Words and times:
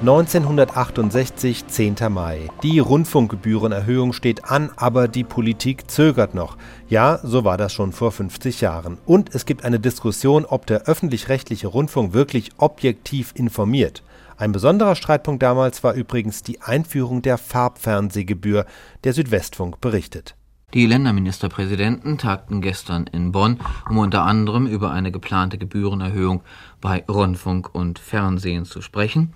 1968, 0.00 1.66
10. 1.66 1.96
Mai. 2.08 2.48
Die 2.62 2.78
Rundfunkgebührenerhöhung 2.78 4.14
steht 4.14 4.46
an, 4.46 4.70
aber 4.76 5.08
die 5.08 5.24
Politik 5.24 5.90
zögert 5.90 6.34
noch. 6.34 6.56
Ja, 6.88 7.20
so 7.22 7.44
war 7.44 7.58
das 7.58 7.74
schon 7.74 7.92
vor 7.92 8.10
50 8.10 8.62
Jahren. 8.62 8.96
Und 9.04 9.34
es 9.34 9.44
gibt 9.44 9.62
eine 9.62 9.78
Diskussion, 9.78 10.46
ob 10.46 10.64
der 10.64 10.84
öffentlich-rechtliche 10.84 11.66
Rundfunk 11.66 12.14
wirklich 12.14 12.52
objektiv 12.56 13.34
informiert. 13.36 14.02
Ein 14.38 14.52
besonderer 14.52 14.94
Streitpunkt 14.96 15.42
damals 15.42 15.84
war 15.84 15.92
übrigens 15.92 16.42
die 16.42 16.62
Einführung 16.62 17.20
der 17.20 17.36
Farbfernsehgebühr, 17.36 18.64
der 19.04 19.12
Südwestfunk 19.12 19.82
berichtet. 19.82 20.34
Die 20.72 20.86
Länderministerpräsidenten 20.86 22.16
tagten 22.16 22.62
gestern 22.62 23.06
in 23.06 23.32
Bonn, 23.32 23.60
um 23.90 23.98
unter 23.98 24.22
anderem 24.22 24.66
über 24.66 24.92
eine 24.92 25.12
geplante 25.12 25.58
Gebührenerhöhung 25.58 26.40
bei 26.80 27.04
Rundfunk 27.06 27.74
und 27.74 27.98
Fernsehen 27.98 28.64
zu 28.64 28.80
sprechen 28.80 29.34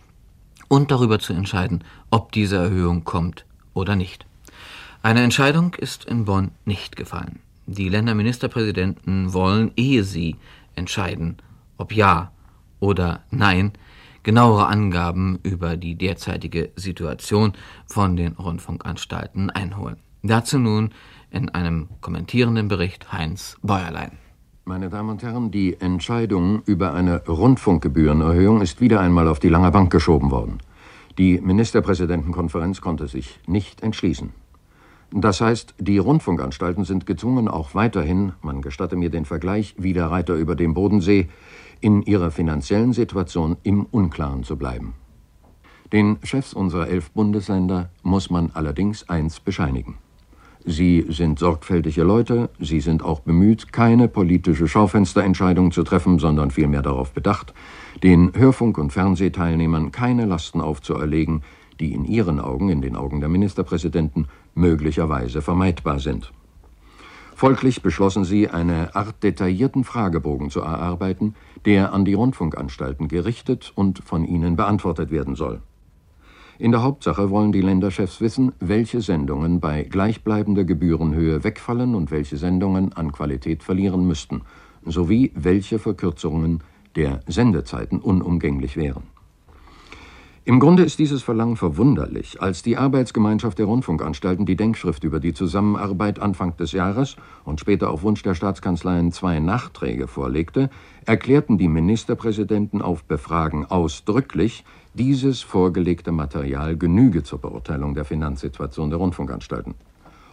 und 0.74 0.90
darüber 0.90 1.20
zu 1.20 1.32
entscheiden, 1.32 1.84
ob 2.10 2.32
diese 2.32 2.56
Erhöhung 2.56 3.04
kommt 3.04 3.46
oder 3.74 3.94
nicht. 3.94 4.26
Eine 5.02 5.22
Entscheidung 5.22 5.74
ist 5.74 6.04
in 6.04 6.24
Bonn 6.24 6.50
nicht 6.64 6.96
gefallen. 6.96 7.38
Die 7.66 7.88
Länderministerpräsidenten 7.88 9.32
wollen, 9.32 9.70
ehe 9.76 10.02
sie 10.02 10.34
entscheiden, 10.74 11.36
ob 11.78 11.94
ja 11.94 12.32
oder 12.80 13.22
nein, 13.30 13.70
genauere 14.24 14.66
Angaben 14.66 15.38
über 15.44 15.76
die 15.76 15.94
derzeitige 15.94 16.72
Situation 16.74 17.52
von 17.86 18.16
den 18.16 18.32
Rundfunkanstalten 18.32 19.50
einholen. 19.50 19.98
Dazu 20.24 20.58
nun 20.58 20.90
in 21.30 21.50
einem 21.50 21.88
kommentierenden 22.00 22.66
Bericht 22.66 23.12
Heinz 23.12 23.58
Bäuerlein. 23.62 24.23
Meine 24.66 24.88
Damen 24.88 25.10
und 25.10 25.22
Herren, 25.22 25.50
die 25.50 25.78
Entscheidung 25.78 26.62
über 26.64 26.94
eine 26.94 27.26
Rundfunkgebührenerhöhung 27.26 28.62
ist 28.62 28.80
wieder 28.80 28.98
einmal 28.98 29.28
auf 29.28 29.38
die 29.38 29.50
lange 29.50 29.70
Bank 29.70 29.92
geschoben 29.92 30.30
worden. 30.30 30.56
Die 31.18 31.38
Ministerpräsidentenkonferenz 31.38 32.80
konnte 32.80 33.06
sich 33.06 33.40
nicht 33.46 33.82
entschließen. 33.82 34.30
Das 35.12 35.42
heißt, 35.42 35.74
die 35.78 35.98
Rundfunkanstalten 35.98 36.84
sind 36.84 37.04
gezwungen, 37.04 37.46
auch 37.46 37.74
weiterhin, 37.74 38.32
man 38.40 38.62
gestatte 38.62 38.96
mir 38.96 39.10
den 39.10 39.26
Vergleich, 39.26 39.74
wie 39.76 39.92
der 39.92 40.06
Reiter 40.06 40.34
über 40.34 40.56
dem 40.56 40.72
Bodensee, 40.72 41.28
in 41.82 42.00
ihrer 42.00 42.30
finanziellen 42.30 42.94
Situation 42.94 43.58
im 43.64 43.84
Unklaren 43.84 44.44
zu 44.44 44.56
bleiben. 44.56 44.94
Den 45.92 46.16
Chefs 46.22 46.54
unserer 46.54 46.88
elf 46.88 47.10
Bundesländer 47.10 47.90
muss 48.02 48.30
man 48.30 48.50
allerdings 48.54 49.10
eins 49.10 49.40
bescheinigen. 49.40 49.98
Sie 50.66 51.04
sind 51.10 51.38
sorgfältige 51.38 52.04
Leute, 52.04 52.48
Sie 52.58 52.80
sind 52.80 53.02
auch 53.02 53.20
bemüht, 53.20 53.70
keine 53.70 54.08
politische 54.08 54.66
Schaufensterentscheidung 54.66 55.72
zu 55.72 55.82
treffen, 55.82 56.18
sondern 56.18 56.50
vielmehr 56.50 56.80
darauf 56.80 57.12
bedacht, 57.12 57.52
den 58.02 58.32
Hörfunk- 58.34 58.78
und 58.78 58.90
Fernsehteilnehmern 58.90 59.92
keine 59.92 60.24
Lasten 60.24 60.62
aufzuerlegen, 60.62 61.42
die 61.80 61.92
in 61.92 62.06
Ihren 62.06 62.40
Augen, 62.40 62.70
in 62.70 62.80
den 62.80 62.96
Augen 62.96 63.20
der 63.20 63.28
Ministerpräsidenten, 63.28 64.28
möglicherweise 64.54 65.42
vermeidbar 65.42 65.98
sind. 65.98 66.32
Folglich 67.34 67.82
beschlossen 67.82 68.24
Sie, 68.24 68.48
eine 68.48 68.94
Art 68.94 69.22
detaillierten 69.22 69.84
Fragebogen 69.84 70.48
zu 70.48 70.60
erarbeiten, 70.60 71.34
der 71.66 71.92
an 71.92 72.06
die 72.06 72.14
Rundfunkanstalten 72.14 73.08
gerichtet 73.08 73.72
und 73.74 73.98
von 73.98 74.24
ihnen 74.24 74.56
beantwortet 74.56 75.10
werden 75.10 75.34
soll. 75.34 75.60
In 76.56 76.70
der 76.70 76.84
Hauptsache 76.84 77.30
wollen 77.30 77.50
die 77.50 77.62
Länderchefs 77.62 78.20
wissen, 78.20 78.52
welche 78.60 79.00
Sendungen 79.00 79.58
bei 79.58 79.82
gleichbleibender 79.82 80.64
Gebührenhöhe 80.64 81.42
wegfallen 81.42 81.96
und 81.96 82.12
welche 82.12 82.36
Sendungen 82.36 82.92
an 82.92 83.10
Qualität 83.10 83.64
verlieren 83.64 84.06
müssten, 84.06 84.42
sowie 84.84 85.32
welche 85.34 85.80
Verkürzungen 85.80 86.62
der 86.94 87.20
Sendezeiten 87.26 87.98
unumgänglich 87.98 88.76
wären. 88.76 89.13
Im 90.46 90.60
Grunde 90.60 90.82
ist 90.82 90.98
dieses 90.98 91.22
Verlangen 91.22 91.56
verwunderlich. 91.56 92.42
Als 92.42 92.62
die 92.62 92.76
Arbeitsgemeinschaft 92.76 93.58
der 93.58 93.64
Rundfunkanstalten 93.64 94.44
die 94.44 94.56
Denkschrift 94.56 95.02
über 95.02 95.18
die 95.18 95.32
Zusammenarbeit 95.32 96.18
Anfang 96.18 96.54
des 96.58 96.72
Jahres 96.72 97.16
und 97.46 97.60
später 97.60 97.88
auf 97.88 98.02
Wunsch 98.02 98.22
der 98.22 98.34
Staatskanzleien 98.34 99.10
zwei 99.10 99.40
Nachträge 99.40 100.06
vorlegte, 100.06 100.68
erklärten 101.06 101.56
die 101.56 101.68
Ministerpräsidenten 101.68 102.82
auf 102.82 103.04
Befragen 103.04 103.64
ausdrücklich, 103.64 104.66
dieses 104.92 105.40
vorgelegte 105.40 106.12
Material 106.12 106.76
genüge 106.76 107.22
zur 107.22 107.38
Beurteilung 107.38 107.94
der 107.94 108.04
Finanzsituation 108.04 108.90
der 108.90 108.98
Rundfunkanstalten. 108.98 109.74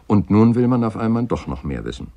Und 0.08 0.30
nun 0.30 0.56
will 0.56 0.68
man 0.68 0.84
auf 0.84 0.98
einmal 0.98 1.24
doch 1.24 1.48
noch 1.48 1.64
mehr 1.64 1.86
wissen. 1.86 2.08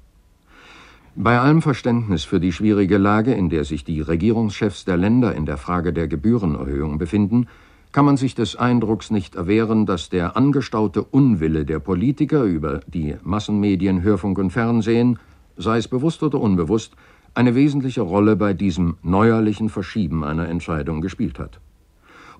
Bei 1.14 1.38
allem 1.38 1.62
Verständnis 1.62 2.24
für 2.24 2.40
die 2.40 2.50
schwierige 2.50 2.98
Lage, 2.98 3.34
in 3.34 3.50
der 3.50 3.62
sich 3.62 3.84
die 3.84 4.00
Regierungschefs 4.00 4.84
der 4.84 4.96
Länder 4.96 5.32
in 5.36 5.46
der 5.46 5.58
Frage 5.58 5.92
der 5.92 6.08
Gebührenerhöhung 6.08 6.98
befinden, 6.98 7.46
kann 7.94 8.06
man 8.06 8.16
sich 8.16 8.34
des 8.34 8.56
Eindrucks 8.56 9.12
nicht 9.12 9.36
erwehren, 9.36 9.86
dass 9.86 10.08
der 10.08 10.36
angestaute 10.36 11.04
Unwille 11.04 11.64
der 11.64 11.78
Politiker 11.78 12.42
über 12.42 12.80
die 12.88 13.14
Massenmedien 13.22 14.02
Hörfunk 14.02 14.36
und 14.38 14.50
Fernsehen, 14.50 15.20
sei 15.56 15.78
es 15.78 15.86
bewusst 15.86 16.24
oder 16.24 16.40
unbewusst, 16.40 16.96
eine 17.34 17.54
wesentliche 17.54 18.00
Rolle 18.00 18.34
bei 18.34 18.52
diesem 18.52 18.96
neuerlichen 19.04 19.68
Verschieben 19.68 20.24
einer 20.24 20.48
Entscheidung 20.48 21.02
gespielt 21.02 21.38
hat. 21.38 21.60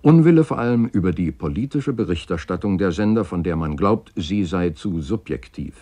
Unwille 0.03 0.43
vor 0.43 0.59
allem 0.59 0.87
über 0.87 1.13
die 1.13 1.31
politische 1.31 1.93
Berichterstattung 1.93 2.77
der 2.77 2.91
Sender, 2.91 3.25
von 3.25 3.45
der 3.45 3.55
man 3.55 3.77
glaubt, 3.77 4.11
sie 4.17 4.45
sei 4.45 4.71
zu 4.71 5.01
subjektiv. 5.03 5.77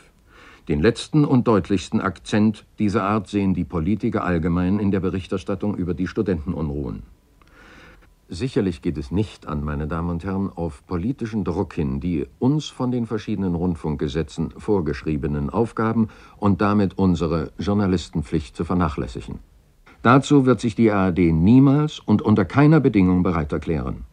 Den 0.69 0.81
letzten 0.81 1.25
und 1.25 1.49
deutlichsten 1.49 2.03
Akzent 2.03 2.66
dieser 2.78 3.05
Art 3.05 3.27
sehen 3.27 3.55
die 3.55 3.65
Politiker 3.65 4.22
allgemein 4.22 4.78
in 4.78 4.91
der 4.91 5.00
Berichterstattung 5.00 5.75
über 5.78 5.94
die 5.94 6.09
Studentenunruhen. 6.09 7.05
Sicherlich 8.34 8.81
geht 8.81 8.97
es 8.97 9.10
nicht 9.10 9.47
an, 9.47 9.62
meine 9.62 9.87
Damen 9.87 10.09
und 10.09 10.25
Herren, 10.25 10.48
auf 10.48 10.87
politischen 10.87 11.44
Druck 11.44 11.75
hin, 11.75 12.00
die 12.00 12.26
uns 12.38 12.69
von 12.69 12.91
den 12.91 13.04
verschiedenen 13.04 13.54
Rundfunkgesetzen 13.54 14.54
vorgeschriebenen 14.56 15.50
Aufgaben 15.50 16.09
und 16.38 16.62
damit 16.62 16.97
unsere 16.97 17.53
Journalistenpflicht 17.59 18.56
zu 18.56 18.65
vernachlässigen. 18.65 19.41
Dazu 20.00 20.47
wird 20.47 20.60
sich 20.60 20.75
die 20.75 20.91
ARD 20.91 21.19
niemals 21.31 21.98
und 21.98 22.22
unter 22.22 22.47
keiner 22.47 22.81
Bedingung 22.81 23.22
bereit 23.22 23.53
erklären. 23.53 24.06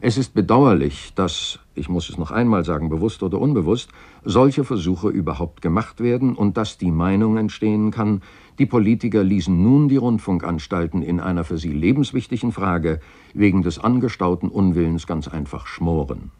Es 0.00 0.18
ist 0.18 0.34
bedauerlich, 0.34 1.12
dass, 1.14 1.58
ich 1.74 1.88
muss 1.88 2.10
es 2.10 2.18
noch 2.18 2.30
einmal 2.30 2.64
sagen, 2.64 2.90
bewusst 2.90 3.22
oder 3.22 3.40
unbewusst, 3.40 3.90
solche 4.24 4.64
Versuche 4.64 5.08
überhaupt 5.08 5.62
gemacht 5.62 6.00
werden 6.00 6.34
und 6.34 6.58
dass 6.58 6.76
die 6.76 6.90
Meinung 6.90 7.38
entstehen 7.38 7.90
kann, 7.90 8.20
die 8.58 8.66
Politiker 8.66 9.24
ließen 9.24 9.62
nun 9.62 9.88
die 9.88 9.96
Rundfunkanstalten 9.96 11.02
in 11.02 11.20
einer 11.20 11.44
für 11.44 11.56
sie 11.56 11.72
lebenswichtigen 11.72 12.52
Frage 12.52 13.00
wegen 13.32 13.62
des 13.62 13.78
angestauten 13.78 14.50
Unwillens 14.50 15.06
ganz 15.06 15.28
einfach 15.28 15.66
schmoren. 15.66 16.30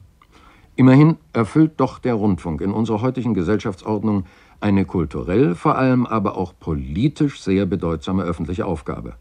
Immerhin 0.77 1.17
erfüllt 1.33 1.73
doch 1.79 1.99
der 1.99 2.15
Rundfunk 2.15 2.61
in 2.61 2.73
unserer 2.73 3.01
heutigen 3.01 3.33
Gesellschaftsordnung 3.33 4.25
eine 4.61 4.85
kulturell, 4.85 5.55
vor 5.55 5.79
allem 5.79 6.05
aber 6.05 6.37
auch 6.37 6.53
politisch 6.59 7.41
sehr 7.41 7.65
bedeutsame 7.65 8.25
öffentliche 8.25 8.67
Aufgabe. 8.67 9.15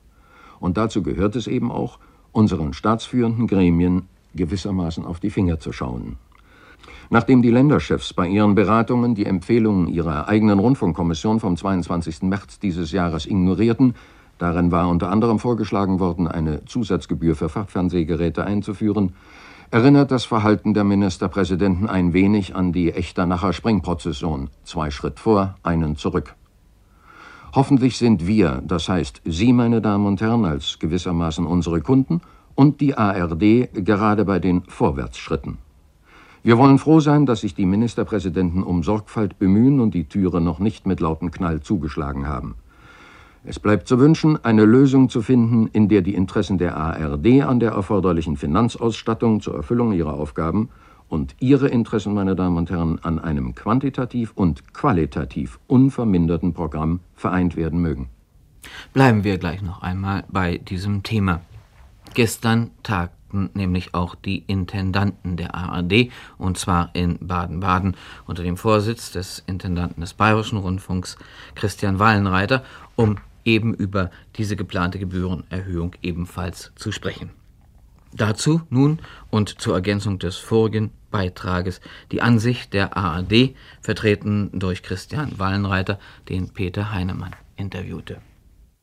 Und 0.59 0.75
dazu 0.75 1.03
gehört 1.03 1.37
es 1.37 1.47
eben 1.47 1.71
auch, 1.71 1.99
unseren 2.33 2.73
staatsführenden 2.73 3.47
Gremien 3.47 4.09
gewissermaßen 4.35 5.05
auf 5.05 5.19
die 5.19 5.29
Finger 5.29 5.59
zu 5.59 5.71
schauen. 5.71 6.17
Nachdem 7.09 7.41
die 7.41 7.51
Länderchefs 7.51 8.13
bei 8.13 8.27
ihren 8.27 8.55
Beratungen 8.55 9.15
die 9.15 9.25
Empfehlungen 9.25 9.87
ihrer 9.87 10.27
eigenen 10.27 10.59
Rundfunkkommission 10.59 11.39
vom 11.39 11.55
22. 11.55 12.23
März 12.23 12.59
dieses 12.59 12.91
Jahres 12.91 13.25
ignorierten, 13.25 13.93
darin 14.37 14.71
war 14.71 14.89
unter 14.89 15.09
anderem 15.09 15.39
vorgeschlagen 15.39 15.99
worden, 15.99 16.27
eine 16.27 16.65
Zusatzgebühr 16.65 17.35
für 17.35 17.49
Fachfernsehgeräte 17.49 18.43
einzuführen, 18.43 19.13
erinnert 19.71 20.11
das 20.11 20.25
Verhalten 20.25 20.73
der 20.73 20.83
Ministerpräsidenten 20.83 21.87
ein 21.87 22.13
wenig 22.13 22.55
an 22.55 22.71
die 22.71 22.91
Echternacher 22.91 23.53
Springprozession. 23.53 24.49
Zwei 24.63 24.91
Schritt 24.91 25.19
vor, 25.19 25.55
einen 25.63 25.95
zurück. 25.95 26.35
Hoffentlich 27.53 27.97
sind 27.97 28.27
wir, 28.27 28.61
das 28.65 28.89
heißt 28.89 29.21
Sie, 29.25 29.53
meine 29.53 29.81
Damen 29.81 30.05
und 30.05 30.21
Herren, 30.21 30.43
als 30.43 30.77
gewissermaßen 30.79 31.45
unsere 31.45 31.81
Kunden 31.81 32.21
und 32.55 32.81
die 32.81 32.97
ARD 32.97 33.69
gerade 33.73 34.25
bei 34.25 34.39
den 34.39 34.63
Vorwärtsschritten. 34.63 35.57
Wir 36.43 36.57
wollen 36.57 36.77
froh 36.77 36.99
sein, 36.99 37.25
dass 37.25 37.41
sich 37.41 37.55
die 37.55 37.65
Ministerpräsidenten 37.65 38.63
um 38.63 38.83
Sorgfalt 38.83 39.39
bemühen 39.39 39.79
und 39.79 39.93
die 39.93 40.05
Türe 40.05 40.41
noch 40.41 40.59
nicht 40.59 40.85
mit 40.85 40.99
lautem 40.99 41.31
Knall 41.31 41.61
zugeschlagen 41.61 42.27
haben. 42.27 42.55
Es 43.43 43.59
bleibt 43.59 43.87
zu 43.87 43.99
wünschen, 43.99 44.43
eine 44.43 44.65
Lösung 44.65 45.09
zu 45.09 45.21
finden, 45.21 45.67
in 45.67 45.87
der 45.87 46.01
die 46.01 46.15
Interessen 46.15 46.57
der 46.57 46.77
ARD 46.77 47.43
an 47.43 47.59
der 47.59 47.71
erforderlichen 47.71 48.37
Finanzausstattung 48.37 49.41
zur 49.41 49.55
Erfüllung 49.55 49.93
ihrer 49.93 50.13
Aufgaben 50.13 50.69
und 51.09 51.35
Ihre 51.39 51.67
Interessen, 51.67 52.13
meine 52.13 52.35
Damen 52.35 52.57
und 52.57 52.69
Herren, 52.69 52.99
an 53.03 53.19
einem 53.19 53.53
quantitativ 53.55 54.31
und 54.35 54.73
qualitativ 54.73 55.59
unverminderten 55.67 56.53
Programm 56.53 56.99
vereint 57.15 57.55
werden 57.55 57.79
mögen. 57.79 58.09
Bleiben 58.93 59.23
wir 59.23 59.37
gleich 59.37 59.61
noch 59.61 59.81
einmal 59.81 60.23
bei 60.29 60.57
diesem 60.57 61.03
Thema. 61.03 61.41
Gestern 62.15 62.71
tagten 62.81 63.49
nämlich 63.55 63.93
auch 63.93 64.15
die 64.15 64.37
Intendanten 64.47 65.35
der 65.35 65.53
ARD, 65.53 66.11
und 66.37 66.57
zwar 66.57 66.89
in 66.93 67.19
Baden-Baden 67.19 67.97
unter 68.25 68.41
dem 68.41 68.55
Vorsitz 68.55 69.11
des 69.11 69.43
Intendanten 69.47 69.99
des 69.99 70.13
Bayerischen 70.13 70.57
Rundfunks 70.57 71.17
Christian 71.55 71.99
Wallenreiter, 71.99 72.63
um 72.95 73.17
eben 73.43 73.73
über 73.73 74.11
diese 74.37 74.55
geplante 74.55 74.97
Gebührenerhöhung 74.97 75.93
ebenfalls 76.01 76.71
zu 76.77 76.93
sprechen. 76.93 77.31
Dazu 78.13 78.61
nun 78.69 78.99
und 79.29 79.59
zur 79.61 79.75
Ergänzung 79.75 80.17
des 80.17 80.37
vorigen 80.37 80.91
Beitrages 81.11 81.81
die 82.13 82.21
Ansicht 82.21 82.71
der 82.71 82.95
ARD, 82.95 83.55
vertreten 83.81 84.51
durch 84.53 84.83
Christian 84.83 85.37
Wallenreiter, 85.37 85.99
den 86.29 86.53
Peter 86.53 86.93
Heinemann 86.93 87.35
interviewte. 87.57 88.21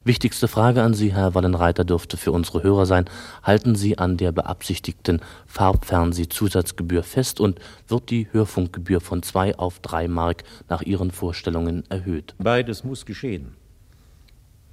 Wichtigste 0.05 0.49
Frage 0.49 0.83
an 0.83 0.95
Sie, 0.95 1.13
Herr 1.13 1.37
Wallenreiter, 1.37 1.85
dürfte 1.85 2.17
für 2.17 2.33
unsere 2.33 2.65
Hörer 2.65 2.87
sein. 2.87 3.05
Halten 3.45 3.77
Sie 3.77 3.99
an 3.99 4.17
der 4.17 4.33
beabsichtigten 4.33 5.21
Farbfernsehzusatzgebühr 5.47 7.05
fest 7.05 7.39
und 7.39 7.61
wird 7.87 8.11
die 8.11 8.27
Hörfunkgebühr 8.33 9.01
von 9.01 9.23
zwei 9.23 9.57
auf 9.57 9.79
drei 9.79 10.09
Mark 10.09 10.43
nach 10.69 10.83
Ihren 10.83 11.13
Vorstellungen 11.13 11.85
erhöht? 11.89 12.35
Beides 12.39 12.83
muss 12.83 13.07
geschehen. 13.07 13.53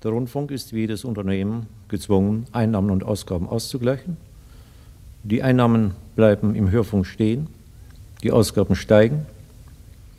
Der 0.02 0.10
Rundfunk 0.10 0.50
ist 0.50 0.74
wie 0.74 0.80
jedes 0.80 1.06
Unternehmen 1.06 1.68
gezwungen, 1.90 2.48
Einnahmen 2.52 2.90
und 2.90 3.04
Ausgaben 3.04 3.48
auszugleichen. 3.48 4.18
Die 5.22 5.44
Einnahmen 5.44 5.94
bleiben 6.16 6.56
im 6.56 6.72
Hörfunk 6.72 7.06
stehen, 7.06 7.46
die 8.24 8.32
Ausgaben 8.32 8.76
steigen. 8.76 9.28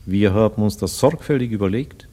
Wir 0.07 0.35
haben 0.35 0.63
uns 0.63 0.77
das 0.77 1.01
sorgfältig 1.01 1.51
überlegt 1.51 2.07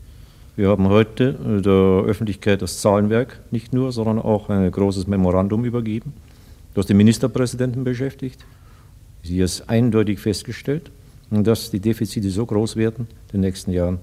wir 0.57 0.69
haben 0.69 0.89
heute 0.89 1.33
der 1.63 2.09
Öffentlichkeit 2.09 2.63
das 2.63 2.81
Zahlenwerk 2.81 3.39
nicht 3.51 3.73
nur, 3.73 3.91
sondern 3.91 4.17
auch 4.17 4.49
ein 4.49 4.69
großes 4.71 5.05
Memorandum 5.05 5.63
übergeben, 5.65 6.13
das 6.73 6.87
den 6.87 6.97
Ministerpräsidenten 6.97 7.83
beschäftigt. 7.83 8.43
Sie 9.21 9.39
ist 9.39 9.69
eindeutig 9.69 10.19
festgestellt, 10.19 10.89
dass 11.29 11.69
die 11.69 11.79
Defizite 11.79 12.31
so 12.31 12.45
groß 12.45 12.75
werden 12.75 13.07
in 13.27 13.33
den 13.33 13.41
nächsten 13.41 13.71
Jahren. 13.71 13.99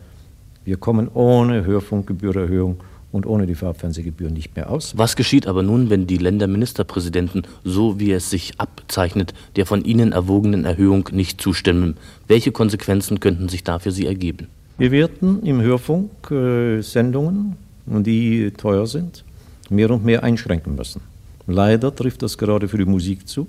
Wir 0.64 0.76
kommen 0.76 1.08
ohne 1.12 1.64
Hörfunkgebührerhöhung 1.64 2.76
und 3.10 3.26
ohne 3.26 3.46
die 3.46 3.56
Farbfernsehgebühr 3.56 4.30
nicht 4.30 4.54
mehr 4.54 4.70
aus. 4.70 4.96
Was 4.96 5.16
geschieht 5.16 5.48
aber 5.48 5.64
nun, 5.64 5.90
wenn 5.90 6.06
die 6.06 6.18
Länderministerpräsidenten, 6.18 7.46
so 7.64 7.98
wie 7.98 8.12
es 8.12 8.30
sich 8.30 8.60
abzeichnet, 8.60 9.34
der 9.56 9.66
von 9.66 9.84
ihnen 9.84 10.12
erwogenen 10.12 10.64
Erhöhung 10.64 11.08
nicht 11.10 11.40
zustimmen? 11.40 11.96
Welche 12.28 12.52
Konsequenzen 12.52 13.18
könnten 13.18 13.48
sich 13.48 13.64
da 13.64 13.80
für 13.80 13.90
sie 13.90 14.06
ergeben? 14.06 14.46
Wir 14.76 14.91
werden 14.91 15.44
im 15.44 15.61
Hörfunk 15.61 16.32
äh, 16.32 16.81
Sendungen, 16.81 17.55
die 17.87 18.50
teuer 18.50 18.88
sind, 18.88 19.25
mehr 19.71 19.88
und 19.88 20.05
mehr 20.05 20.25
einschränken 20.25 20.75
müssen. 20.75 21.00
Leider 21.47 21.94
trifft 21.94 22.23
das 22.23 22.37
gerade 22.37 22.67
für 22.67 22.79
die 22.79 22.85
Musik 22.85 23.29
zu. 23.29 23.47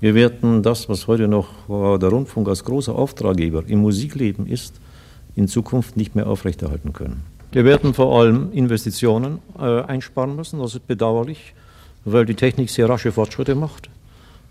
Wir 0.00 0.14
werden 0.14 0.62
das, 0.62 0.88
was 0.88 1.06
heute 1.08 1.28
noch 1.28 1.48
äh, 1.68 1.98
der 1.98 2.08
Rundfunk 2.08 2.48
als 2.48 2.64
großer 2.64 2.94
Auftraggeber 2.94 3.64
im 3.66 3.80
Musikleben 3.80 4.46
ist, 4.46 4.80
in 5.34 5.46
Zukunft 5.46 5.98
nicht 5.98 6.14
mehr 6.14 6.26
aufrechterhalten 6.26 6.94
können. 6.94 7.22
Wir 7.52 7.66
werden 7.66 7.92
vor 7.92 8.18
allem 8.18 8.50
Investitionen 8.52 9.40
äh, 9.58 9.82
einsparen 9.82 10.36
müssen. 10.36 10.60
Das 10.60 10.74
ist 10.74 10.86
bedauerlich, 10.86 11.52
weil 12.06 12.24
die 12.24 12.34
Technik 12.34 12.70
sehr 12.70 12.88
rasche 12.88 13.12
Fortschritte 13.12 13.54
macht 13.54 13.90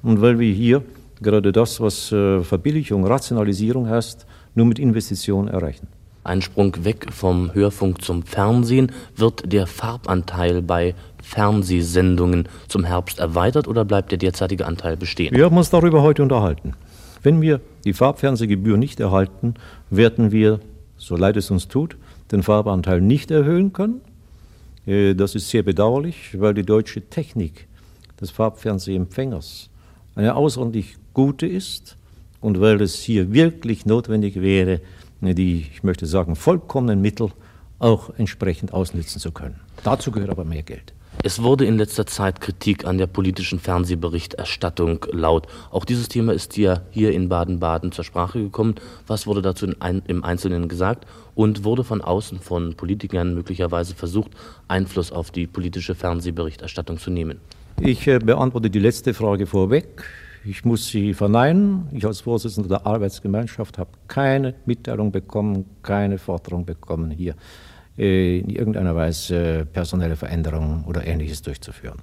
und 0.03 0.21
weil 0.21 0.37
wir 0.37 0.53
hier 0.53 0.83
gerade 1.19 1.51
das, 1.51 1.81
was 1.81 2.11
äh, 2.11 2.41
Verbilligung, 2.41 3.07
Rationalisierung 3.07 3.89
heißt, 3.89 4.27
nur 4.53 4.67
mit 4.67 4.77
Investitionen 4.77 5.47
erreichen. 5.47 5.87
Ein 6.25 6.41
Sprung 6.41 6.83
weg 6.83 7.13
vom 7.13 7.53
Hörfunk 7.53 8.01
zum 8.01 8.23
Fernsehen. 8.23 8.91
Wird 9.15 9.53
der 9.53 9.67
Farbanteil 9.67 10.63
bei 10.63 10.95
Fernsehsendungen 11.21 12.49
zum 12.67 12.83
Herbst 12.83 13.19
erweitert 13.19 13.67
oder 13.67 13.85
bleibt 13.85 14.09
der 14.09 14.17
derzeitige 14.17 14.65
Anteil 14.65 14.97
bestehen? 14.97 15.35
Wir 15.35 15.45
haben 15.45 15.55
uns 15.55 15.69
darüber 15.69 16.01
heute 16.01 16.23
unterhalten. 16.23 16.73
Wenn 17.21 17.43
wir 17.43 17.61
die 17.83 17.93
Farbfernsehgebühr 17.93 18.75
nicht 18.75 18.99
erhalten, 18.99 19.53
werden 19.91 20.31
wir, 20.31 20.61
so 20.97 21.15
leid 21.15 21.37
es 21.37 21.51
uns 21.51 21.67
tut, 21.67 21.95
den 22.31 22.41
Farbanteil 22.41 23.01
nicht 23.01 23.29
erhöhen 23.29 23.71
können. 23.71 24.01
Äh, 24.87 25.13
das 25.13 25.35
ist 25.35 25.47
sehr 25.49 25.61
bedauerlich, 25.61 26.41
weil 26.41 26.55
die 26.55 26.65
deutsche 26.65 27.07
Technik 27.07 27.67
des 28.19 28.31
Farbfernsehempfängers 28.31 29.69
eine 30.15 30.33
außerordentlich 30.33 30.95
gute 31.13 31.45
ist 31.45 31.97
und 32.41 32.61
weil 32.61 32.81
es 32.81 32.95
hier 32.95 33.31
wirklich 33.31 33.85
notwendig 33.85 34.41
wäre, 34.41 34.81
die, 35.21 35.67
ich 35.71 35.83
möchte 35.83 36.05
sagen, 36.05 36.35
vollkommenen 36.35 37.01
Mittel 37.01 37.31
auch 37.79 38.11
entsprechend 38.17 38.73
ausnutzen 38.73 39.19
zu 39.19 39.31
können. 39.31 39.59
Dazu 39.83 40.11
gehört 40.11 40.29
aber 40.29 40.45
mehr 40.45 40.63
Geld. 40.63 40.93
Es 41.23 41.41
wurde 41.41 41.65
in 41.65 41.77
letzter 41.77 42.05
Zeit 42.05 42.41
Kritik 42.41 42.85
an 42.85 42.97
der 42.97 43.07
politischen 43.07 43.59
Fernsehberichterstattung 43.59 45.05
laut. 45.11 45.47
Auch 45.71 45.85
dieses 45.85 46.09
Thema 46.09 46.33
ist 46.33 46.57
ja 46.57 46.81
hier 46.91 47.13
in 47.13 47.29
Baden-Baden 47.29 47.91
zur 47.91 48.03
Sprache 48.03 48.39
gekommen. 48.39 48.75
Was 49.07 49.25
wurde 49.25 49.41
dazu 49.41 49.65
im 49.65 50.23
Einzelnen 50.23 50.67
gesagt 50.67 51.07
und 51.33 51.63
wurde 51.63 51.83
von 51.83 52.01
außen 52.01 52.39
von 52.39 52.75
Politikern 52.75 53.33
möglicherweise 53.33 53.95
versucht, 53.95 54.31
Einfluss 54.67 55.11
auf 55.11 55.31
die 55.31 55.47
politische 55.47 55.95
Fernsehberichterstattung 55.95 56.99
zu 56.99 57.09
nehmen? 57.09 57.39
Ich 57.81 58.07
äh, 58.07 58.19
beantworte 58.19 58.69
die 58.69 58.79
letzte 58.79 59.13
Frage 59.13 59.47
vorweg. 59.47 60.03
Ich 60.47 60.63
muss 60.63 60.87
sie 60.87 61.15
verneinen. 61.15 61.87
Ich 61.91 62.05
als 62.05 62.21
Vorsitzender 62.21 62.69
der 62.69 62.85
Arbeitsgemeinschaft 62.85 63.79
habe 63.79 63.89
keine 64.07 64.53
Mitteilung 64.65 65.11
bekommen, 65.11 65.65
keine 65.81 66.19
Forderung 66.19 66.65
bekommen, 66.65 67.09
hier 67.09 67.33
äh, 67.97 68.39
in 68.39 68.49
irgendeiner 68.49 68.95
Weise 68.95 69.65
personelle 69.65 70.15
Veränderungen 70.15 70.85
oder 70.85 71.05
Ähnliches 71.05 71.41
durchzuführen. 71.41 71.97